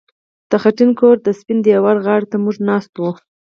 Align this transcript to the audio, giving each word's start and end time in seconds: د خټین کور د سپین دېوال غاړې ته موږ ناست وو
د 0.49 0.51
خټین 0.61 0.91
کور 0.99 1.15
د 1.21 1.27
سپین 1.39 1.57
دېوال 1.65 1.97
غاړې 2.05 2.25
ته 2.31 2.37
موږ 2.43 2.55
ناست 2.69 2.91
وو 2.95 3.11